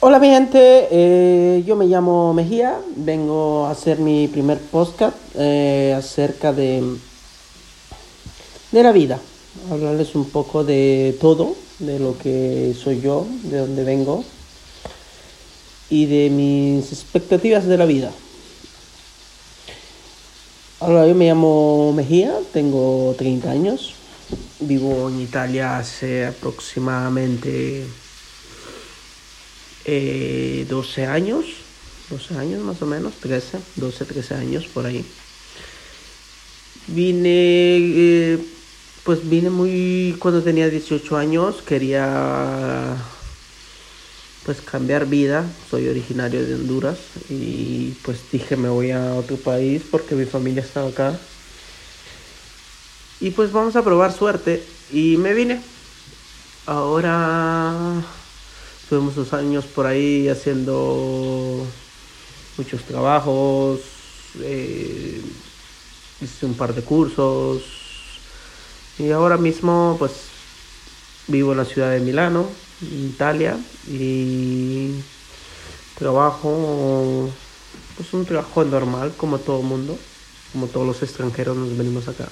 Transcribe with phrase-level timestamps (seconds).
[0.00, 5.92] Hola mi gente, eh, yo me llamo Mejía, vengo a hacer mi primer podcast eh,
[5.98, 6.84] acerca de,
[8.70, 9.18] de la vida,
[9.72, 14.22] hablarles un poco de todo, de lo que soy yo, de dónde vengo
[15.90, 18.12] y de mis expectativas de la vida.
[20.78, 23.94] Ahora yo me llamo Mejía, tengo 30 años,
[24.60, 27.84] vivo en Italia hace aproximadamente
[29.90, 31.46] eh, 12 años,
[32.10, 35.02] 12 años más o menos, 13, 12, 13 años por ahí.
[36.88, 38.38] Vine, eh,
[39.02, 42.96] pues vine muy, cuando tenía 18 años, quería
[44.44, 46.98] pues cambiar vida, soy originario de Honduras
[47.30, 51.18] y pues dije me voy a otro país porque mi familia estaba acá.
[53.20, 54.62] Y pues vamos a probar suerte
[54.92, 55.62] y me vine.
[56.66, 58.04] Ahora
[58.88, 61.62] Tuvimos dos años por ahí haciendo
[62.56, 63.80] muchos trabajos,
[64.40, 65.20] eh,
[66.22, 67.62] hice un par de cursos
[68.98, 70.12] y ahora mismo pues
[71.26, 72.46] vivo en la ciudad de Milano,
[72.80, 74.92] Italia y
[75.98, 77.28] trabajo
[77.94, 79.98] pues un trabajo normal como todo mundo,
[80.52, 82.28] como todos los extranjeros nos venimos acá.